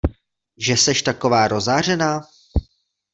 [0.57, 2.21] Že seš taková rozzářená?